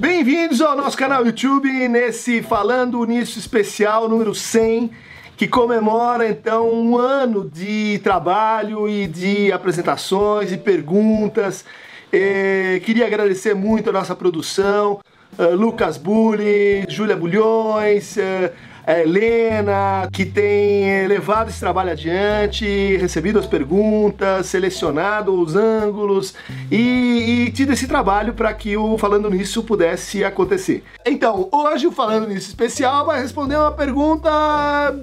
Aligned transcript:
Bem-vindos 0.00 0.62
ao 0.62 0.74
nosso 0.74 0.96
canal 0.96 1.26
YouTube, 1.26 1.68
nesse 1.86 2.40
Falando 2.40 3.04
Nisso 3.04 3.38
especial 3.38 4.08
número 4.08 4.34
100, 4.34 4.90
que 5.36 5.46
comemora 5.46 6.26
então 6.26 6.72
um 6.72 6.96
ano 6.96 7.46
de 7.46 7.98
trabalho 7.98 8.88
e 8.88 9.06
de 9.06 9.52
apresentações 9.52 10.52
e 10.52 10.56
perguntas. 10.56 11.66
Eh, 12.10 12.80
queria 12.82 13.06
agradecer 13.06 13.54
muito 13.54 13.90
a 13.90 13.92
nossa 13.92 14.16
produção, 14.16 15.00
uh, 15.38 15.54
Lucas 15.54 15.98
Bulli, 15.98 16.86
Júlia 16.88 17.14
Bulhões, 17.14 18.16
uh, 18.16 18.50
a 18.86 18.98
Helena, 19.00 20.08
que 20.12 20.24
tem 20.24 21.06
levado 21.06 21.48
esse 21.48 21.60
trabalho 21.60 21.90
adiante, 21.90 22.96
recebido 22.96 23.38
as 23.38 23.46
perguntas, 23.46 24.46
selecionado 24.46 25.40
os 25.40 25.56
ângulos 25.56 26.34
e, 26.70 27.46
e 27.46 27.50
tido 27.52 27.72
esse 27.72 27.86
trabalho 27.86 28.34
para 28.34 28.52
que 28.52 28.76
o 28.76 28.96
Falando 28.98 29.30
Nisso 29.30 29.62
pudesse 29.62 30.24
acontecer. 30.24 30.82
Então, 31.04 31.48
hoje 31.52 31.86
o 31.86 31.92
Falando 31.92 32.28
Nisso 32.28 32.48
especial 32.48 33.06
vai 33.06 33.20
responder 33.20 33.56
uma 33.56 33.72
pergunta 33.72 34.30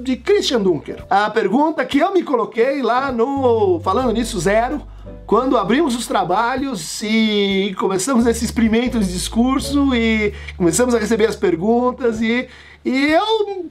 de 0.03 0.16
Christian 0.17 0.62
Dunker. 0.62 1.03
A 1.09 1.30
pergunta 1.30 1.84
que 1.86 2.00
eu 2.00 2.14
me 2.14 2.23
coloquei 2.23 2.81
lá 2.81 3.12
no 3.12 3.80
Falando 3.81 4.12
Nisso 4.12 4.39
Zero, 4.39 4.81
quando 5.25 5.58
abrimos 5.58 5.95
os 5.95 6.08
trabalhos 6.08 7.02
e 7.03 7.75
começamos 7.78 8.25
esse 8.25 8.45
experimento 8.45 8.98
de 9.00 9.12
discurso 9.12 9.94
e 9.94 10.34
começamos 10.55 10.95
a 10.95 11.00
receber 11.00 11.25
as 11.25 11.36
perguntas 11.36 12.22
e, 12.22 12.48
e 12.88 13.12
eu 13.12 13.70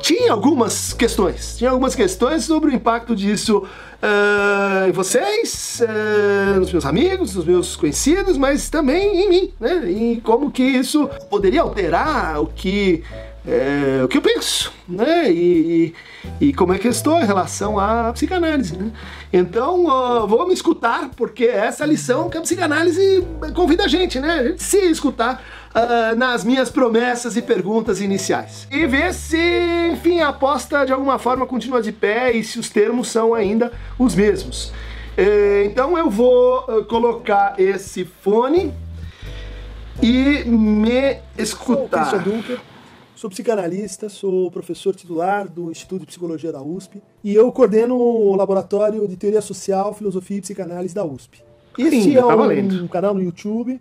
tinha 0.00 0.32
algumas 0.32 0.92
questões, 0.92 1.56
tinha 1.56 1.70
algumas 1.70 1.94
questões 1.94 2.42
sobre 2.42 2.72
o 2.72 2.74
impacto 2.74 3.14
disso 3.14 3.58
uh, 3.58 4.88
em 4.88 4.90
vocês, 4.90 5.80
uh, 5.80 6.58
nos 6.58 6.72
meus 6.72 6.84
amigos, 6.84 7.36
nos 7.36 7.44
meus 7.44 7.76
conhecidos, 7.76 8.36
mas 8.36 8.68
também 8.68 9.22
em 9.22 9.28
mim, 9.28 9.52
né? 9.60 9.88
E 9.88 10.20
como 10.22 10.50
que 10.50 10.64
isso 10.64 11.08
poderia 11.30 11.62
alterar 11.62 12.40
o 12.40 12.46
que 12.46 13.04
é, 13.46 14.04
o 14.04 14.08
que 14.08 14.18
eu 14.18 14.22
penso, 14.22 14.72
né? 14.86 15.30
E, 15.30 15.94
e, 16.40 16.48
e, 16.48 16.52
como 16.52 16.74
é 16.74 16.78
que 16.78 16.86
eu 16.86 16.90
estou 16.90 17.18
em 17.18 17.24
relação 17.24 17.78
à 17.78 18.12
psicanálise, 18.12 18.76
né? 18.76 18.90
Então, 19.32 19.86
uh, 19.86 20.26
vou 20.26 20.46
me 20.46 20.52
escutar, 20.52 21.10
porque 21.16 21.44
essa 21.44 21.86
lição 21.86 22.28
que 22.28 22.36
a 22.36 22.42
psicanálise 22.42 23.26
convida 23.54 23.84
a 23.84 23.88
gente, 23.88 24.20
né? 24.20 24.40
A 24.40 24.48
gente 24.48 24.62
se 24.62 24.78
escutar 24.90 25.42
uh, 25.74 26.16
nas 26.16 26.44
minhas 26.44 26.70
promessas 26.70 27.36
e 27.36 27.42
perguntas 27.42 28.00
iniciais. 28.00 28.66
E 28.70 28.86
ver 28.86 29.12
se, 29.14 29.38
enfim, 29.92 30.20
a 30.20 30.28
aposta 30.28 30.84
de 30.84 30.92
alguma 30.92 31.18
forma 31.18 31.46
continua 31.46 31.82
de 31.82 31.92
pé 31.92 32.32
e 32.32 32.42
se 32.42 32.58
os 32.58 32.68
termos 32.68 33.08
são 33.08 33.34
ainda 33.34 33.72
os 33.98 34.14
mesmos. 34.14 34.68
Uh, 35.16 35.64
então, 35.66 35.98
eu 35.98 36.08
vou 36.08 36.60
uh, 36.60 36.84
colocar 36.84 37.58
esse 37.58 38.04
fone 38.04 38.72
e 40.02 40.44
me 40.44 41.18
escutar. 41.36 42.24
Sou 43.14 43.28
psicanalista, 43.28 44.08
sou 44.08 44.48
professor 44.48 44.94
titular 44.94 45.48
do 45.48 45.72
Instituto 45.72 46.02
de 46.02 46.06
Psicologia 46.06 46.52
da 46.52 46.62
USP 46.62 47.02
e 47.24 47.34
eu 47.34 47.50
coordeno 47.50 47.96
o 47.96 48.36
Laboratório 48.36 49.08
de 49.08 49.16
Teoria 49.16 49.40
Social, 49.40 49.92
Filosofia 49.92 50.36
e 50.36 50.40
Psicanálise 50.40 50.94
da 50.94 51.04
USP. 51.04 51.42
Este 51.76 52.00
Sim, 52.00 52.16
é 52.16 52.20
tá 52.20 52.36
um, 52.36 52.84
um 52.84 52.86
canal 52.86 53.14
no 53.14 53.20
YouTube 53.20 53.80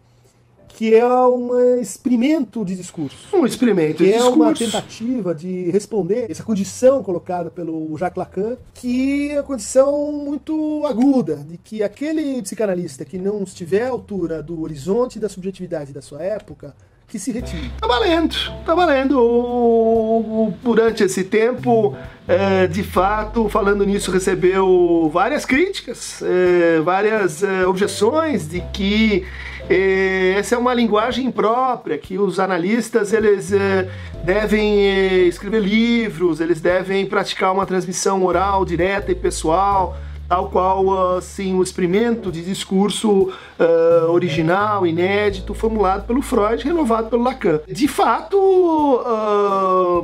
que 0.77 0.93
é 0.93 1.03
um 1.03 1.79
experimento 1.79 2.63
de 2.63 2.75
discurso. 2.75 3.35
Um 3.35 3.47
experimento 3.47 3.97
que 3.97 4.03
de 4.03 4.13
é 4.13 4.17
discurso. 4.17 4.39
uma 4.39 4.53
tentativa 4.53 5.33
de 5.33 5.71
responder 5.71 6.29
essa 6.29 6.43
condição 6.43 7.01
colocada 7.01 7.49
pelo 7.49 7.97
Jacques 7.97 8.15
Lacan, 8.15 8.57
que 8.75 9.31
é 9.31 9.37
uma 9.37 9.43
condição 9.43 10.11
muito 10.11 10.85
aguda, 10.85 11.37
de 11.37 11.57
que 11.57 11.81
aquele 11.81 12.43
psicanalista 12.43 13.03
que 13.03 13.17
não 13.17 13.41
estiver 13.41 13.87
à 13.87 13.89
altura 13.89 14.43
do 14.43 14.61
horizonte 14.61 15.17
da 15.17 15.27
subjetividade 15.27 15.91
da 15.91 16.01
sua 16.03 16.21
época, 16.21 16.75
que 17.07 17.17
se 17.17 17.31
retire. 17.31 17.71
Tá 17.79 17.87
valendo, 17.87 18.35
tá 18.65 18.75
valendo. 18.75 20.53
Durante 20.61 21.03
esse 21.03 21.23
tempo, 21.23 21.95
é, 22.27 22.67
de 22.67 22.83
fato, 22.83 23.47
falando 23.47 23.85
nisso, 23.85 24.11
recebeu 24.11 25.09
várias 25.11 25.45
críticas, 25.45 26.21
é, 26.21 26.81
várias 26.81 27.43
é, 27.43 27.65
objeções 27.65 28.49
de 28.49 28.59
que 28.73 29.25
é, 29.69 30.35
essa 30.37 30.55
é 30.55 30.57
uma 30.57 30.73
linguagem 30.73 31.31
própria, 31.31 31.97
que 31.97 32.17
os 32.17 32.41
analistas 32.41 33.13
eles 33.13 33.53
é, 33.53 33.87
devem 34.25 34.87
é, 34.87 35.13
escrever 35.23 35.61
livros, 35.61 36.41
eles 36.41 36.59
devem 36.59 37.05
praticar 37.05 37.53
uma 37.53 37.65
transmissão 37.65 38.23
oral 38.25 38.65
direta 38.65 39.13
e 39.13 39.15
pessoal 39.15 39.97
tal 40.27 40.49
qual 40.49 41.17
assim 41.17 41.55
o 41.55 41.63
experimento 41.63 42.31
de 42.31 42.43
discurso 42.43 43.31
uh, 43.59 44.11
original, 44.11 44.85
inédito, 44.85 45.53
formulado 45.53 46.05
pelo 46.05 46.21
Freud, 46.21 46.63
renovado 46.63 47.09
pelo 47.09 47.23
Lacan. 47.23 47.61
De 47.67 47.87
fato, 47.87 48.37
uh, 48.37 50.01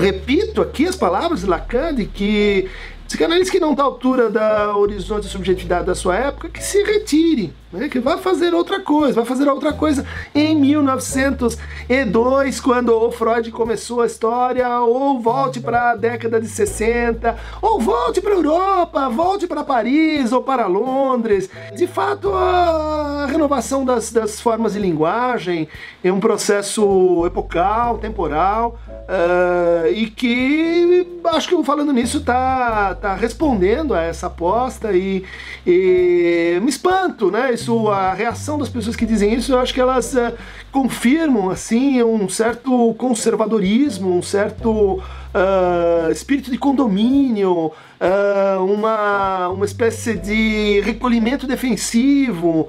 repito 0.00 0.60
aqui 0.60 0.86
as 0.86 0.96
palavras 0.96 1.40
de 1.40 1.46
Lacan 1.46 1.94
de 1.94 2.06
que 2.06 2.68
psicanalista 3.06 3.52
que 3.52 3.60
não 3.60 3.72
está 3.72 3.82
à 3.82 3.86
altura 3.86 4.30
da 4.30 4.76
horizonte 4.76 5.24
de 5.24 5.28
subjetividade 5.28 5.86
da 5.86 5.94
sua 5.94 6.16
época, 6.16 6.48
que 6.48 6.62
se 6.62 6.82
retire, 6.82 7.52
né? 7.72 7.88
que 7.88 7.98
vá 7.98 8.18
fazer 8.18 8.54
outra 8.54 8.78
coisa, 8.80 9.14
vai 9.14 9.24
fazer 9.24 9.48
outra 9.48 9.72
coisa 9.72 10.04
em 10.34 10.54
1902, 10.54 12.60
quando 12.60 12.90
o 12.90 13.10
Freud 13.10 13.50
começou 13.50 14.02
a 14.02 14.06
história, 14.06 14.68
ou 14.80 15.18
volte 15.20 15.60
para 15.60 15.92
a 15.92 15.96
década 15.96 16.38
de 16.40 16.48
60, 16.48 17.36
ou 17.60 17.80
volte 17.80 18.20
para 18.20 18.32
a 18.32 18.36
Europa, 18.36 19.08
volte 19.08 19.46
para 19.46 19.64
Paris 19.64 20.32
ou 20.32 20.42
para 20.42 20.66
Londres. 20.66 21.48
De 21.74 21.86
fato, 21.86 22.30
a 22.32 23.26
renovação 23.26 23.84
das, 23.84 24.12
das 24.12 24.40
formas 24.40 24.74
de 24.74 24.78
linguagem 24.78 25.68
é 26.02 26.12
um 26.12 26.20
processo 26.20 27.24
epocal, 27.26 27.98
temporal, 27.98 28.78
uh, 28.88 29.92
e 29.92 30.10
que 30.10 31.06
acho 31.24 31.48
que 31.48 31.64
falando 31.64 31.92
nisso 31.92 32.18
está 32.18 32.94
tá 32.94 33.14
respondendo 33.14 33.94
a 33.94 34.02
essa 34.02 34.26
aposta 34.26 34.92
e, 34.92 35.24
e, 35.66 36.58
me 36.62 36.68
espanto, 36.68 37.30
né? 37.30 37.52
Isso, 37.62 37.88
a 37.90 38.12
reação 38.12 38.58
das 38.58 38.68
pessoas 38.68 38.96
que 38.96 39.06
dizem 39.06 39.34
isso, 39.34 39.52
eu 39.52 39.60
acho 39.60 39.72
que 39.72 39.80
elas 39.80 40.14
uh, 40.14 40.34
confirmam 40.72 41.48
assim 41.48 42.02
um 42.02 42.28
certo 42.28 42.92
conservadorismo, 42.94 44.16
um 44.16 44.20
certo 44.20 44.94
uh, 44.98 46.10
espírito 46.10 46.50
de 46.50 46.58
condomínio, 46.58 47.66
uh, 47.68 48.64
uma, 48.64 49.50
uma 49.50 49.64
espécie 49.64 50.14
de 50.14 50.80
recolhimento 50.80 51.46
defensivo. 51.46 52.68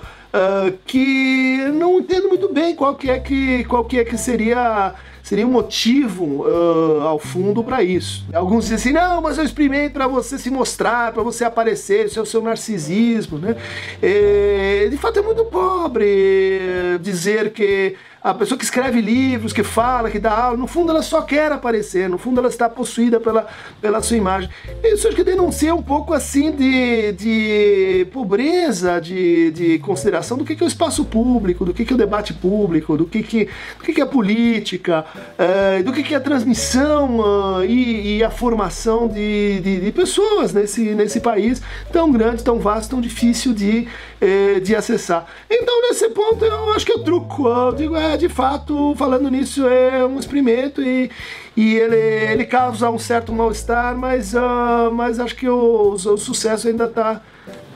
Que 0.86 1.58
não 1.74 2.00
entendo 2.00 2.28
muito 2.28 2.52
bem 2.52 2.76
qual 2.76 2.96
que 2.96 3.10
é 3.10 3.20
que, 3.20 3.64
qual 3.66 3.86
que, 3.86 4.00
é 4.00 4.04
que 4.04 4.18
seria 4.18 4.96
seria 5.24 5.48
um 5.48 5.52
motivo 5.52 6.46
uh, 6.46 7.02
ao 7.02 7.18
fundo 7.18 7.64
para 7.64 7.82
isso. 7.82 8.26
Alguns 8.34 8.66
dizem 8.66 8.76
assim, 8.76 8.92
não, 8.92 9.22
mas 9.22 9.38
eu 9.38 9.46
exprimei 9.46 9.90
para 9.90 10.06
você 10.06 10.38
se 10.38 10.50
mostrar, 10.52 11.14
para 11.14 11.24
você 11.24 11.46
aparecer, 11.46 12.08
isso 12.08 12.20
é 12.20 12.22
o 12.22 12.26
seu 12.26 12.42
narcisismo, 12.42 13.38
né? 13.38 13.56
É, 14.02 14.90
de 14.92 14.98
fato 14.98 15.20
é 15.20 15.22
muito 15.22 15.46
pobre 15.46 17.00
dizer 17.02 17.52
que 17.54 17.96
a 18.24 18.34
pessoa 18.34 18.58
que 18.58 18.64
escreve 18.64 19.02
livros, 19.02 19.52
que 19.52 19.64
fala, 19.64 20.10
que 20.10 20.18
dá 20.18 20.32
aula, 20.32 20.58
no 20.58 20.66
fundo 20.66 20.92
ela 20.92 21.02
só 21.02 21.22
quer 21.22 21.52
aparecer, 21.52 22.08
no 22.08 22.18
fundo 22.18 22.40
ela 22.40 22.48
está 22.48 22.70
possuída 22.70 23.20
pela, 23.20 23.46
pela 23.82 24.02
sua 24.02 24.16
imagem. 24.16 24.50
Isso 24.82 25.08
acho 25.08 25.16
que 25.18 25.26
denuncia 25.26 25.76
um 25.76 25.84
pouco 25.84 26.14
assim 26.14 26.52
de, 26.52 27.12
de 27.12 28.08
pobreza, 28.14 29.02
de, 29.02 29.52
de 29.52 29.80
consideração 29.80 30.38
do 30.38 30.46
que, 30.46 30.56
que 30.56 30.64
é 30.64 30.66
o 30.66 30.68
espaço 30.68 31.04
público, 31.04 31.66
do 31.66 31.74
que, 31.74 31.84
que 31.84 31.92
é 31.92 31.96
o 31.96 32.00
debate 32.00 32.34
público, 32.34 32.96
do 32.96 33.06
que, 33.06 33.22
que, 33.22 33.50
do 33.78 33.84
que, 33.84 34.00
é 34.00 34.04
a 34.04 34.08
política, 34.08 35.06
é, 35.38 35.84
do 35.84 35.92
que, 35.92 36.02
que 36.02 36.14
é 36.14 36.18
a 36.18 36.22
transmissão 36.22 37.20
uh, 37.20 37.66
e, 37.66 38.20
e, 38.20 38.24
a 38.24 38.30
formação 38.30 39.06
de, 39.06 39.60
de, 39.60 39.80
de, 39.82 39.92
pessoas 39.92 40.54
nesse, 40.54 40.96
nesse 40.96 41.20
país 41.20 41.62
tão 41.92 42.10
grande, 42.10 42.42
tão 42.42 42.58
vasto, 42.58 42.92
tão 42.92 43.02
difícil 43.02 43.54
de, 43.54 43.86
eh, 44.24 44.62
de 44.62 44.74
acessar. 44.74 45.28
Então, 45.50 45.82
nesse 45.82 46.08
ponto, 46.10 46.46
eu 46.46 46.72
acho 46.72 46.86
que 46.86 46.94
eu 46.94 47.04
truco. 47.04 47.46
Eu 47.46 47.74
digo, 47.74 47.94
é, 47.94 48.16
de 48.16 48.30
fato, 48.30 48.96
falando 48.96 49.30
nisso, 49.30 49.68
é 49.68 50.06
um 50.06 50.18
experimento 50.18 50.82
e, 50.82 51.12
e 51.58 51.76
ele, 51.76 51.98
ele 51.98 52.46
causa 52.46 52.90
um 52.90 52.98
certo 52.98 53.34
mal-estar, 53.34 53.98
mas, 53.98 54.34
uh, 54.34 54.90
mas 54.94 55.20
acho 55.20 55.36
que 55.36 55.50
o, 55.50 55.92
o 55.92 56.18
sucesso 56.18 56.70
ainda 56.70 56.86
está 56.86 57.22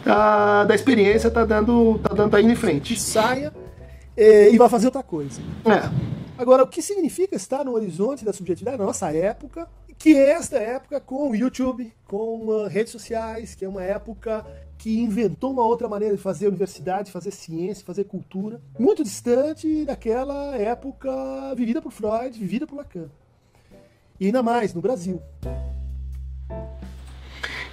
tá, 0.05 0.63
da 0.63 0.73
experiência, 0.73 1.27
está 1.27 1.43
dando, 1.43 1.99
tá 1.99 2.13
dando, 2.13 2.31
tá 2.31 2.39
indo 2.39 2.53
em 2.53 2.55
frente. 2.55 2.97
Saia 2.97 3.53
é, 4.15 4.49
e 4.49 4.57
vai 4.57 4.69
fazer 4.69 4.85
outra 4.85 5.03
coisa. 5.03 5.41
É. 5.65 5.89
Agora, 6.37 6.63
o 6.63 6.67
que 6.67 6.81
significa 6.81 7.35
estar 7.35 7.65
no 7.65 7.73
horizonte 7.73 8.23
da 8.23 8.31
subjetividade 8.31 8.77
na 8.77 8.85
nossa 8.85 9.11
época, 9.11 9.67
que 9.97 10.15
é 10.15 10.31
esta 10.31 10.57
época 10.57 11.01
com 11.01 11.31
o 11.31 11.35
YouTube, 11.35 11.91
com 12.05 12.47
uh, 12.47 12.67
redes 12.67 12.93
sociais, 12.93 13.53
que 13.53 13.65
é 13.65 13.67
uma 13.67 13.83
época 13.83 14.45
que 14.77 14.99
inventou 14.99 15.51
uma 15.51 15.65
outra 15.65 15.87
maneira 15.89 16.15
de 16.15 16.21
fazer 16.21 16.47
universidade, 16.47 17.11
fazer 17.11 17.31
ciência, 17.31 17.85
fazer 17.85 18.03
cultura, 18.03 18.61
muito 18.77 19.03
distante 19.03 19.83
daquela 19.85 20.55
época 20.55 21.09
vivida 21.55 21.81
por 21.81 21.91
Freud, 21.91 22.37
vivida 22.37 22.67
por 22.67 22.77
Lacan. 22.77 23.09
E 24.19 24.27
ainda 24.27 24.43
mais 24.43 24.73
no 24.73 24.81
Brasil. 24.81 25.21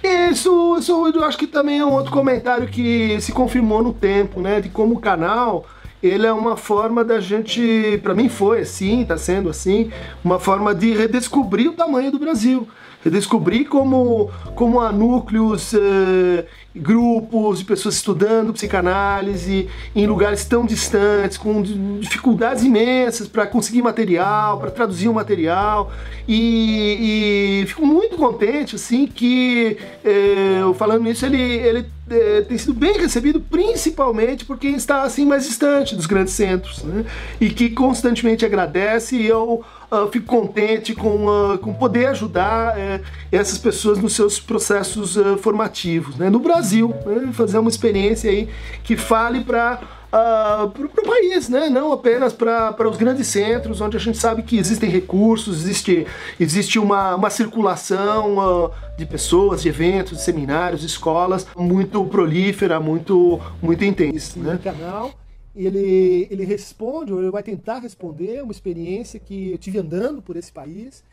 Isso, 0.03 0.77
isso 0.77 1.07
eu 1.07 1.23
acho 1.23 1.37
que 1.37 1.47
também 1.47 1.79
é 1.79 1.85
um 1.85 1.93
outro 1.93 2.11
comentário 2.11 2.67
que 2.67 3.19
se 3.21 3.31
confirmou 3.31 3.81
no 3.81 3.93
tempo, 3.93 4.39
né? 4.39 4.61
De 4.61 4.69
como 4.69 4.95
o 4.95 4.99
canal 4.99 5.65
ele 6.03 6.27
é 6.27 6.31
uma 6.31 6.55
forma 6.55 7.03
da 7.03 7.19
gente, 7.19 7.99
para 8.03 8.13
mim 8.13 8.29
foi 8.29 8.61
assim, 8.61 9.01
está 9.01 9.17
sendo 9.17 9.49
assim, 9.49 9.91
uma 10.23 10.39
forma 10.39 10.75
de 10.75 10.93
redescobrir 10.93 11.69
o 11.69 11.73
tamanho 11.73 12.11
do 12.11 12.19
Brasil 12.19 12.67
redescobrir 13.05 13.69
como, 13.69 14.31
como 14.55 14.81
há 14.81 14.91
núcleos 14.91 15.75
eh, 15.75 16.45
grupos 16.75 17.59
de 17.59 17.65
pessoas 17.65 17.95
estudando 17.95 18.51
psicanálise 18.51 19.69
em 19.95 20.07
lugares 20.07 20.43
tão 20.43 20.65
distantes, 20.65 21.37
com 21.37 21.61
dificuldades 21.99 22.63
imensas 22.63 23.27
para 23.27 23.45
conseguir 23.45 23.83
material, 23.83 24.59
para 24.59 24.71
traduzir 24.71 25.07
o 25.07 25.13
material. 25.13 25.91
E, 26.27 27.61
e, 27.61 27.67
fico 27.67 27.85
muito 27.85 28.17
contente 28.17 28.75
assim 28.75 29.05
que, 29.05 29.77
é, 30.03 30.61
falando 30.75 31.03
nisso, 31.03 31.27
ele, 31.27 31.39
ele 31.39 31.85
é, 32.09 32.41
tem 32.41 32.57
sido 32.57 32.73
bem 32.73 32.97
recebido, 32.97 33.39
principalmente 33.39 34.45
por 34.45 34.57
quem 34.57 34.75
está 34.75 35.03
assim 35.03 35.25
mais 35.25 35.45
distante 35.45 35.95
dos 35.95 36.07
grandes 36.07 36.33
centros, 36.33 36.83
né? 36.83 37.05
e 37.39 37.49
que 37.49 37.69
constantemente 37.69 38.43
agradece. 38.43 39.15
E 39.15 39.27
eu 39.27 39.63
uh, 40.03 40.11
fico 40.11 40.25
contente 40.25 40.93
com, 40.93 41.25
uh, 41.25 41.57
com 41.57 41.73
poder 41.73 42.07
ajudar 42.07 42.75
uh, 42.75 43.03
essas 43.31 43.57
pessoas 43.57 43.97
nos 43.99 44.13
seus 44.13 44.39
processos 44.39 45.17
formativos. 45.41 46.15
Né? 46.17 46.29
No 46.29 46.39
Brasil, 46.39 46.93
né? 47.05 47.29
fazer 47.33 47.57
uma 47.57 47.69
experiência 47.69 48.29
aí 48.29 48.49
que 48.83 48.97
fale 48.97 49.41
para 49.41 49.81
Uh, 50.15 50.69
para 50.69 50.85
o 50.85 51.05
país, 51.05 51.49
né? 51.49 51.67
não 51.67 51.91
apenas 51.91 52.31
para 52.31 52.89
os 52.89 52.95
grandes 52.95 53.27
centros, 53.27 53.81
onde 53.81 53.97
a 53.97 53.99
gente 53.99 54.17
sabe 54.17 54.43
que 54.43 54.57
existem 54.57 54.89
recursos, 54.89 55.57
existe, 55.57 56.07
existe 56.39 56.79
uma, 56.79 57.15
uma 57.15 57.29
circulação 57.29 58.37
uh, 58.37 58.71
de 58.97 59.05
pessoas, 59.05 59.61
de 59.61 59.67
eventos, 59.67 60.19
de 60.19 60.23
seminários, 60.23 60.79
de 60.79 60.87
escolas 60.87 61.45
muito 61.57 62.01
prolífera, 62.05 62.79
muito, 62.79 63.41
muito 63.61 63.83
intensa. 63.83 64.39
Né? 64.39 64.57
canal 64.63 65.11
ele, 65.55 66.27
ele 66.29 66.43
responde, 66.43 67.13
ou 67.13 67.21
ele 67.21 67.31
vai 67.31 67.41
tentar 67.41 67.79
responder 67.79 68.43
uma 68.43 68.51
experiência 68.51 69.19
que 69.19 69.51
eu 69.51 69.57
tive 69.57 69.79
andando 69.79 70.21
por 70.21 70.35
esse 70.35 70.51
país, 70.51 71.03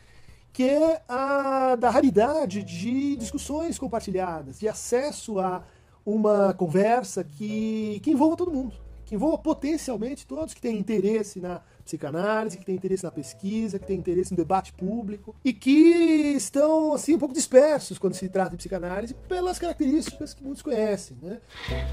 que 0.51 0.63
é 0.63 1.01
a 1.07 1.75
da 1.75 1.89
raridade 1.89 2.61
de 2.61 3.15
discussões 3.15 3.79
compartilhadas, 3.79 4.59
de 4.59 4.67
acesso 4.67 5.39
a 5.39 5.63
uma 6.05 6.53
conversa 6.53 7.23
que, 7.23 7.99
que 8.03 8.11
envolva 8.11 8.35
todo 8.35 8.51
mundo, 8.51 8.75
que 9.05 9.15
envolva 9.15 9.37
potencialmente 9.37 10.27
todos 10.27 10.53
que 10.53 10.61
têm 10.61 10.77
interesse 10.77 11.39
na 11.39 11.61
psicanálise, 11.83 12.57
que 12.57 12.65
tem 12.65 12.75
interesse 12.75 13.03
na 13.03 13.11
pesquisa, 13.11 13.77
que 13.77 13.85
tem 13.85 13.97
interesse 13.97 14.31
no 14.31 14.37
debate 14.37 14.73
público 14.73 15.35
e 15.43 15.53
que 15.53 16.33
estão 16.35 16.93
assim 16.93 17.15
um 17.15 17.19
pouco 17.19 17.33
dispersos 17.33 17.97
quando 17.97 18.13
se 18.13 18.29
trata 18.29 18.51
de 18.51 18.57
psicanálise 18.57 19.13
pelas 19.27 19.59
características 19.59 20.33
que 20.33 20.43
muitos 20.43 20.61
conhecem. 20.61 21.17
Né? 21.21 21.37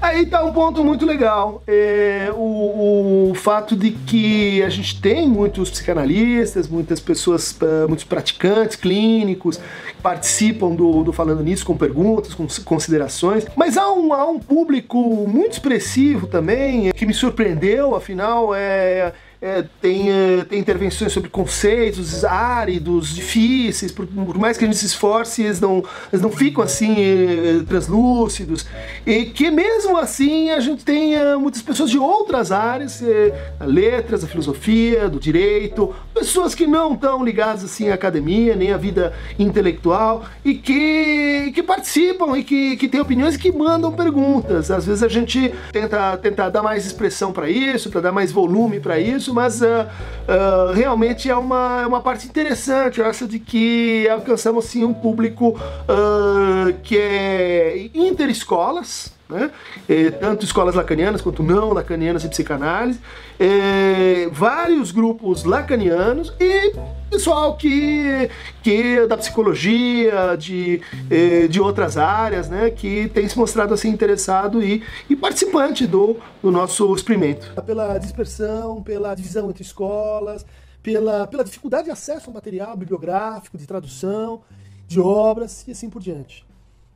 Aí 0.01 0.23
está 0.23 0.43
um 0.43 0.53
ponto 0.53 0.83
muito 0.83 1.05
legal, 1.05 1.61
é, 1.67 2.29
o, 2.33 3.31
o, 3.31 3.35
fato 3.35 3.75
de 3.75 3.91
que 3.91 4.61
a 4.63 4.69
gente 4.69 5.01
tem 5.01 5.27
muitos 5.27 5.69
psicanalistas, 5.69 6.67
muitas 6.67 6.99
pessoas, 6.99 7.57
ah, 7.61 7.87
muitos 7.87 8.05
praticantes 8.05 8.75
clínicos 8.75 9.57
que 9.57 10.01
participam 10.01 10.73
do, 10.73 11.03
do 11.03 11.11
Falando 11.11 11.43
Nisso 11.43 11.65
com 11.65 11.75
perguntas, 11.75 12.33
com 12.33 12.47
considerações, 12.63 13.45
mas 13.55 13.77
há 13.77 13.91
um, 13.91 14.13
há 14.13 14.25
um 14.25 14.39
público 14.39 14.97
muito 15.27 15.53
expressivo 15.53 16.27
também 16.27 16.91
que 16.91 17.05
me 17.05 17.13
surpreendeu, 17.13 17.95
afinal 17.95 18.53
é 18.53 19.13
é, 19.41 19.65
tem, 19.81 20.11
é, 20.11 20.45
tem 20.45 20.59
intervenções 20.59 21.11
sobre 21.11 21.27
conceitos 21.27 22.23
áridos, 22.23 23.15
difíceis, 23.15 23.91
por, 23.91 24.05
por, 24.05 24.37
mais 24.37 24.55
que 24.55 24.65
a 24.65 24.67
gente 24.67 24.77
se 24.77 24.85
esforce, 24.85 25.41
eles 25.41 25.59
não, 25.59 25.83
eles 26.13 26.21
não 26.21 26.29
ficam 26.29 26.63
assim 26.63 26.95
é, 26.99 27.63
translúcidos. 27.67 28.67
E 29.03 29.25
que 29.25 29.49
mesmo 29.49 29.97
assim 29.97 30.51
a 30.51 30.59
gente 30.59 30.85
tem 30.85 31.15
é, 31.15 31.35
muitas 31.35 31.63
pessoas 31.63 31.89
de 31.89 31.97
outras 31.97 32.51
áreas, 32.51 33.01
é, 33.01 33.55
letras, 33.61 34.23
a 34.23 34.27
filosofia, 34.27 35.09
do 35.09 35.19
direito, 35.19 35.91
pessoas 36.13 36.53
que 36.53 36.67
não 36.67 36.93
estão 36.93 37.25
ligadas 37.25 37.63
assim 37.63 37.89
à 37.89 37.95
academia, 37.95 38.55
nem 38.55 38.71
à 38.71 38.77
vida 38.77 39.11
intelectual, 39.39 40.23
e 40.45 40.53
que, 40.53 41.51
que 41.55 41.63
participam 41.63 42.37
e 42.37 42.43
que, 42.43 42.77
que 42.77 42.87
têm 42.87 43.01
opiniões 43.01 43.33
e 43.33 43.39
que 43.39 43.51
mandam 43.51 43.91
perguntas. 43.91 44.69
Às 44.69 44.85
vezes 44.85 45.01
a 45.01 45.07
gente 45.07 45.51
tenta, 45.71 46.15
tenta 46.17 46.47
dar 46.49 46.61
mais 46.61 46.85
expressão 46.85 47.33
para 47.33 47.49
isso, 47.49 47.89
para 47.89 48.01
dar 48.01 48.11
mais 48.11 48.31
volume 48.31 48.79
para 48.79 48.99
isso, 48.99 49.30
isso, 49.31 49.33
mas 49.33 49.61
uh, 49.61 49.65
uh, 49.65 50.73
realmente 50.73 51.29
é 51.29 51.35
uma, 51.35 51.81
é 51.81 51.87
uma 51.87 52.01
parte 52.01 52.27
interessante, 52.27 53.01
acho, 53.01 53.27
de 53.27 53.39
que 53.39 54.07
alcançamos 54.09 54.65
sim 54.65 54.83
um 54.83 54.93
público 54.93 55.49
uh, 55.49 56.73
que 56.83 56.97
é 56.97 57.89
interescolas, 57.93 59.11
né? 59.31 59.51
É, 59.87 60.11
tanto 60.11 60.45
escolas 60.45 60.75
lacanianas 60.75 61.21
quanto 61.21 61.41
não 61.41 61.73
lacanianas 61.73 62.21
de 62.21 62.29
psicanálise, 62.29 62.99
é, 63.39 64.29
vários 64.31 64.91
grupos 64.91 65.43
lacanianos 65.43 66.33
e 66.39 66.73
pessoal 67.09 67.57
que, 67.57 68.29
que 68.61 68.99
é 68.99 69.07
da 69.07 69.17
psicologia, 69.17 70.35
de, 70.37 70.81
é, 71.09 71.47
de 71.47 71.59
outras 71.59 71.97
áreas, 71.97 72.49
né, 72.49 72.69
que 72.69 73.09
tem 73.09 73.27
se 73.27 73.37
mostrado 73.37 73.73
assim 73.73 73.89
interessado 73.89 74.63
e, 74.63 74.83
e 75.09 75.15
participante 75.15 75.87
do, 75.87 76.17
do 76.41 76.51
nosso 76.51 76.93
experimento. 76.93 77.51
Pela 77.65 77.97
dispersão, 77.97 78.81
pela 78.83 79.15
divisão 79.15 79.49
entre 79.49 79.63
escolas, 79.63 80.45
pela, 80.83 81.27
pela 81.27 81.43
dificuldade 81.43 81.85
de 81.85 81.91
acesso 81.91 82.29
ao 82.29 82.33
material 82.33 82.75
bibliográfico, 82.75 83.57
de 83.57 83.65
tradução, 83.65 84.41
de 84.87 84.99
obras 84.99 85.65
e 85.67 85.71
assim 85.71 85.89
por 85.89 86.01
diante. 86.01 86.45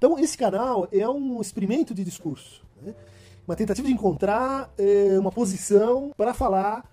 Então, 0.06 0.19
esse 0.19 0.38
canal 0.38 0.88
é 0.92 1.10
um 1.10 1.42
experimento 1.42 1.92
de 1.92 2.04
discurso, 2.04 2.62
né? 2.80 2.94
uma 3.48 3.56
tentativa 3.56 3.88
de 3.88 3.92
encontrar 3.92 4.72
é, 4.78 5.18
uma 5.18 5.31
posição 5.31 6.12
para 6.16 6.31
falar 6.31 6.88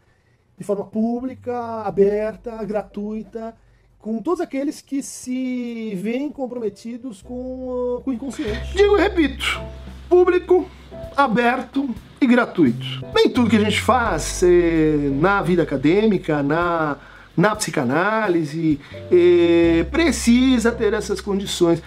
de 0.57 0.65
forma 0.65 0.85
pública, 0.87 1.83
aberta, 1.83 2.65
gratuita, 2.65 3.55
com 3.99 4.23
todos 4.23 4.41
aqueles 4.41 4.81
que 4.81 5.03
se 5.03 5.95
veem 5.97 6.31
comprometidos 6.31 7.21
com, 7.21 8.01
com 8.03 8.11
o 8.11 8.15
inconsciente. 8.15 8.75
Digo 8.75 8.97
e 8.97 9.03
repito: 9.03 9.61
público, 10.09 10.67
aberto 11.15 11.95
e 12.19 12.27
gratuito. 12.27 12.87
Nem 13.15 13.29
tudo 13.29 13.51
que 13.51 13.57
a 13.57 13.65
gente 13.65 13.83
faz 13.83 14.43
é, 14.43 15.11
na 15.21 15.43
vida 15.43 15.65
acadêmica, 15.65 16.43
na, 16.43 16.97
na 17.37 17.55
psicanálise, 17.57 18.81
é, 19.11 19.85
precisa 19.91 20.73
ter 20.73 20.95
essas 20.95 21.21
condições 21.21 21.83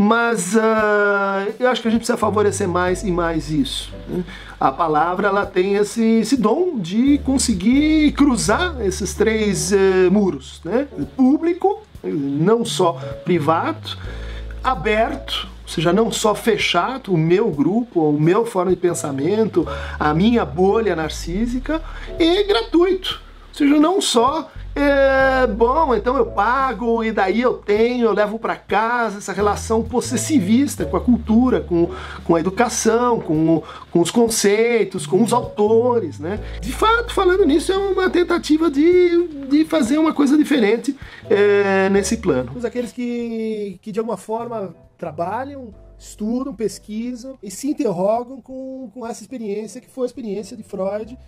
mas 0.00 0.54
uh, 0.54 1.52
eu 1.58 1.68
acho 1.68 1.82
que 1.82 1.88
a 1.88 1.90
gente 1.90 1.98
precisa 1.98 2.16
favorecer 2.16 2.68
mais 2.68 3.02
e 3.02 3.10
mais 3.10 3.50
isso. 3.50 3.92
Né? 4.06 4.22
A 4.60 4.70
palavra 4.70 5.26
ela 5.26 5.44
tem 5.44 5.74
esse, 5.74 6.20
esse, 6.20 6.36
dom 6.36 6.78
de 6.78 7.18
conseguir 7.24 8.12
cruzar 8.12 8.76
esses 8.80 9.12
três 9.14 9.72
uh, 9.72 10.08
muros, 10.12 10.60
né? 10.64 10.86
público, 11.16 11.82
não 12.04 12.64
só 12.64 12.92
privado, 13.24 13.98
aberto, 14.62 15.48
ou 15.64 15.68
seja, 15.68 15.92
não 15.92 16.12
só 16.12 16.32
fechado, 16.32 17.12
o 17.12 17.18
meu 17.18 17.50
grupo, 17.50 18.08
o 18.08 18.20
meu 18.20 18.46
forma 18.46 18.70
de 18.70 18.76
pensamento, 18.76 19.66
a 19.98 20.14
minha 20.14 20.44
bolha 20.44 20.94
narcísica, 20.94 21.82
e 22.20 22.44
gratuito. 22.44 23.20
Ou 23.48 23.54
seja, 23.54 23.80
não 23.80 24.00
só 24.00 24.48
é, 24.80 25.46
bom, 25.46 25.92
então 25.94 26.16
eu 26.16 26.26
pago 26.26 27.02
e 27.02 27.10
daí 27.10 27.40
eu 27.40 27.54
tenho, 27.54 28.06
eu 28.06 28.12
levo 28.12 28.38
para 28.38 28.54
casa 28.54 29.18
essa 29.18 29.32
relação 29.32 29.82
possessivista 29.82 30.84
com 30.84 30.96
a 30.96 31.00
cultura, 31.00 31.60
com, 31.60 31.90
com 32.24 32.36
a 32.36 32.40
educação, 32.40 33.20
com, 33.20 33.62
com 33.90 34.00
os 34.00 34.10
conceitos, 34.12 35.04
com 35.04 35.20
os 35.20 35.32
autores, 35.32 36.20
né? 36.20 36.38
De 36.60 36.72
fato, 36.72 37.12
falando 37.12 37.44
nisso, 37.44 37.72
é 37.72 37.76
uma 37.76 38.08
tentativa 38.08 38.70
de, 38.70 39.26
de 39.48 39.64
fazer 39.64 39.98
uma 39.98 40.12
coisa 40.12 40.38
diferente 40.38 40.96
é, 41.28 41.88
nesse 41.88 42.18
plano. 42.18 42.52
Aqueles 42.64 42.92
que, 42.92 43.80
que 43.82 43.90
de 43.90 43.98
alguma 43.98 44.16
forma 44.16 44.74
trabalham, 44.96 45.74
estudam, 45.98 46.54
pesquisam 46.54 47.36
e 47.42 47.50
se 47.50 47.68
interrogam 47.68 48.40
com, 48.40 48.90
com 48.94 49.04
essa 49.04 49.22
experiência 49.22 49.80
que 49.80 49.88
foi 49.88 50.04
a 50.04 50.06
experiência 50.06 50.56
de 50.56 50.62
Freud 50.62 51.18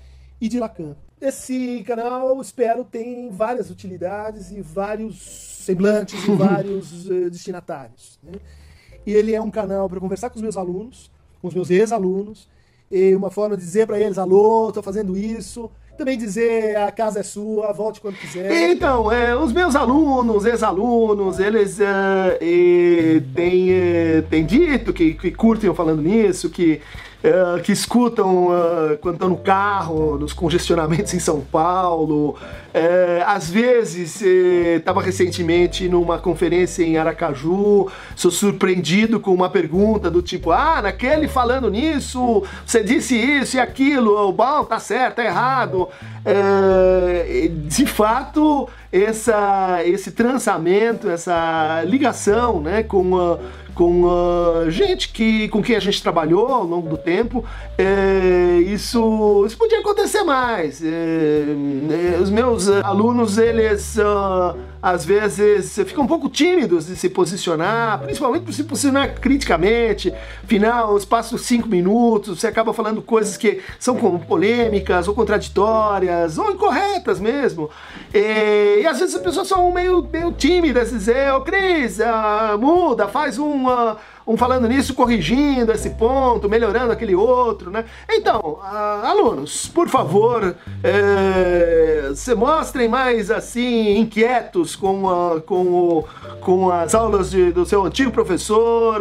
e 0.41 0.49
de 0.49 0.59
Lacan. 0.59 0.97
Esse 1.21 1.85
canal, 1.87 2.41
espero, 2.41 2.83
tem 2.83 3.29
várias 3.31 3.71
utilidades 3.71 4.51
e 4.51 4.63
vários 4.63 5.21
semblantes 5.21 6.25
e 6.25 6.31
vários 6.35 7.07
uh, 7.07 7.29
destinatários. 7.29 8.19
Né? 8.23 8.33
E 9.07 9.13
ele 9.13 9.35
é 9.35 9.41
um 9.41 9.51
canal 9.51 9.89
para 9.89 10.01
conversar 10.01 10.31
com 10.31 10.37
os 10.37 10.43
meus 10.43 10.57
alunos, 10.57 11.11
com 11.43 11.49
os 11.49 11.55
meus 11.55 11.71
ex-alunos, 11.71 12.49
e 12.91 13.15
uma 13.15 13.31
forma 13.31 13.57
de 13.57 13.63
dizer 13.63 13.87
para 13.87 14.01
eles: 14.01 14.17
alô, 14.17 14.69
estou 14.69 14.83
fazendo 14.83 15.15
isso, 15.15 15.71
também 15.97 16.17
dizer 16.17 16.77
a 16.77 16.91
casa 16.91 17.21
é 17.21 17.23
sua, 17.23 17.71
volte 17.73 18.01
quando 18.01 18.17
quiser. 18.17 18.71
Então, 18.71 19.13
é, 19.13 19.37
os 19.37 19.53
meus 19.53 19.77
alunos, 19.77 20.47
ex-alunos, 20.47 21.39
eles 21.39 21.79
uh, 21.79 23.25
têm, 23.35 23.69
têm 24.31 24.47
dito 24.47 24.93
que, 24.95 25.13
que 25.13 25.31
curtem 25.31 25.69
eu 25.69 25.75
falando 25.75 26.01
nisso, 26.01 26.49
que 26.49 26.81
Uh, 27.23 27.61
que 27.61 27.71
escutam 27.71 28.47
uh, 28.47 28.97
quando 29.03 29.17
estão 29.17 29.29
no 29.29 29.37
carro, 29.37 30.17
nos 30.17 30.33
congestionamentos 30.33 31.13
em 31.13 31.19
São 31.19 31.43
Paulo. 31.43 32.31
Uh, 32.31 33.23
às 33.27 33.51
vezes, 33.51 34.23
estava 34.23 35.03
recentemente 35.03 35.87
numa 35.87 36.19
conferência 36.19 36.83
em 36.83 36.97
Aracaju, 36.97 37.89
sou 38.17 38.31
surpreendido 38.31 39.21
com 39.21 39.35
uma 39.35 39.51
pergunta 39.51 40.11
do 40.11 40.23
tipo: 40.23 40.51
Ah, 40.51 40.81
naquele 40.81 41.29
falando 41.29 41.69
nisso, 41.69 42.43
você 42.65 42.83
disse 42.83 43.17
isso 43.17 43.59
e 43.59 43.61
aquilo, 43.61 44.33
bom, 44.33 44.65
tá 44.65 44.79
certo, 44.79 45.17
tá 45.17 45.25
errado. 45.27 45.89
de 47.67 47.85
fato, 47.85 48.67
essa, 48.91 49.81
esse 49.85 50.13
transamento, 50.13 51.11
essa 51.11 51.83
ligação 51.85 52.63
né, 52.63 52.83
com 52.83 53.39
com 53.81 54.03
uh, 54.03 54.71
gente 54.71 55.09
que, 55.09 55.49
com 55.49 55.63
quem 55.63 55.75
a 55.75 55.81
gente 55.81 56.03
trabalhou 56.03 56.49
ao 56.49 56.65
longo 56.65 56.87
do 56.87 56.99
tempo. 56.99 57.43
É, 57.79 58.59
isso, 58.67 59.43
isso 59.47 59.57
podia 59.57 59.79
acontecer 59.79 60.23
mais. 60.23 60.85
É, 60.85 61.47
é, 62.15 62.21
os 62.21 62.29
meus 62.29 62.69
alunos, 62.69 63.39
eles 63.39 63.97
uh, 63.97 64.55
às 64.83 65.05
vezes 65.05 65.75
ficam 65.87 66.05
um 66.05 66.07
pouco 66.07 66.29
tímidos 66.29 66.87
de 66.87 66.97
se 66.97 67.09
posicionar, 67.09 68.01
principalmente 68.01 68.45
por 68.45 68.53
se 68.53 68.65
posicionar 68.65 69.15
criticamente. 69.21 70.13
Afinal, 70.43 70.97
espaço 70.97 71.37
de 71.37 71.43
cinco 71.43 71.69
minutos, 71.69 72.41
você 72.41 72.47
acaba 72.47 72.73
falando 72.73 73.03
coisas 73.03 73.37
que 73.37 73.61
são 73.79 73.97
como 73.97 74.19
polêmicas, 74.21 75.07
ou 75.07 75.15
contraditórias, 75.15 76.39
ou 76.39 76.51
incorretas 76.51 77.21
mesmo. 77.21 77.69
E, 78.15 78.81
e 78.83 78.87
às 78.87 78.99
vezes 78.99 79.15
as 79.15 79.23
pessoas 79.23 79.49
são 79.49 79.71
meio, 79.73 80.07
meio 80.11 80.33
tímidas, 80.33 80.91
dizer, 80.91 81.33
ô 81.33 81.37
oh, 81.37 81.41
Cris, 81.43 81.99
uh, 81.99 82.59
muda, 82.59 83.07
faz 83.09 83.39
um 83.39 83.67
um 84.31 84.37
falando 84.37 84.69
nisso, 84.69 84.95
corrigindo 84.95 85.73
esse 85.73 85.91
ponto, 85.91 86.49
melhorando 86.49 86.93
aquele 86.93 87.17
outro, 87.17 87.69
né? 87.69 87.85
Então, 88.09 88.61
alunos, 88.63 89.67
por 89.67 89.89
favor, 89.89 90.55
é, 90.85 92.13
se 92.15 92.33
mostrem 92.37 92.89
mais 92.89 93.29
assim 93.29 93.99
inquietos 93.99 94.77
com, 94.77 95.11
a, 95.11 95.41
com, 95.41 95.67
o, 95.67 96.05
com 96.41 96.71
as 96.71 96.95
aulas 96.95 97.33
de, 97.33 97.51
do 97.51 97.67
seu 97.67 97.85
antigo 97.85 98.13
professor 98.13 99.01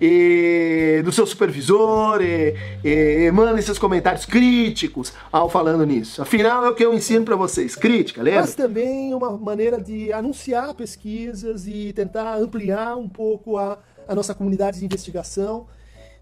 e 0.00 1.00
do 1.04 1.12
seu 1.12 1.26
supervisor 1.26 2.20
e, 2.20 2.56
e, 2.82 3.30
mandem 3.30 3.62
seus 3.62 3.78
comentários 3.78 4.24
críticos 4.24 5.12
ao 5.30 5.48
falando 5.48 5.86
nisso. 5.86 6.20
Afinal, 6.20 6.64
é 6.64 6.70
o 6.70 6.74
que 6.74 6.84
eu 6.84 6.92
ensino 6.92 7.24
para 7.24 7.36
vocês, 7.36 7.76
crítica, 7.76 8.20
lembra? 8.20 8.40
Mas 8.40 8.56
também 8.56 9.14
uma 9.14 9.30
maneira 9.38 9.80
de 9.80 10.12
anunciar 10.12 10.74
pesquisas 10.74 11.68
e 11.68 11.92
tentar 11.92 12.36
ampliar 12.36 12.96
um 12.96 13.08
pouco 13.08 13.56
a 13.58 13.78
a 14.06 14.14
nossa 14.14 14.34
comunidade 14.34 14.78
de 14.78 14.84
investigação, 14.84 15.66